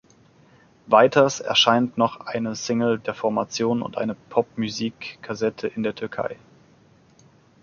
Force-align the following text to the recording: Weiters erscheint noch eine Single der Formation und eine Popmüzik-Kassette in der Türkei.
Weiters 0.87 1.41
erscheint 1.41 1.95
noch 1.99 2.21
eine 2.21 2.55
Single 2.55 2.97
der 2.97 3.13
Formation 3.13 3.83
und 3.83 3.99
eine 3.99 4.15
Popmüzik-Kassette 4.15 5.67
in 5.67 5.83
der 5.83 5.93
Türkei. 5.93 6.37